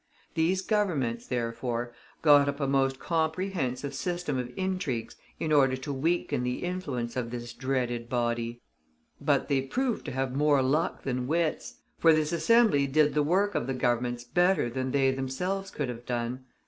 [0.33, 1.93] These Governments, therefore,
[2.23, 7.29] got up a most comprehensive system of intrigues in order to weaken the influence of
[7.29, 8.63] this dreaded body;
[9.21, 13.53] but they proved to have more luck than wits, for this Assembly did the work
[13.53, 16.45] of the Governments better than they themselves could have done.